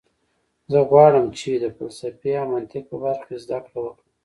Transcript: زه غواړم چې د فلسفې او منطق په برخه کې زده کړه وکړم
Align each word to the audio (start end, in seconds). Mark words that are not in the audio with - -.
زه 0.71 0.79
غواړم 0.89 1.25
چې 1.39 1.51
د 1.63 1.65
فلسفې 1.77 2.31
او 2.41 2.47
منطق 2.53 2.83
په 2.91 2.97
برخه 3.03 3.23
کې 3.27 3.35
زده 3.43 3.57
کړه 3.65 3.79
وکړم 3.83 4.09